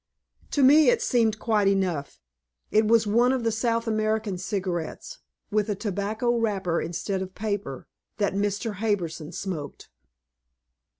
[0.49, 2.19] To me, it seemed quite enough.
[2.71, 5.19] It was one of the South American cigarettes,
[5.51, 7.85] with a tobacco wrapper instead of paper,
[8.17, 8.77] that Mr.
[8.77, 9.89] Harbison smoked.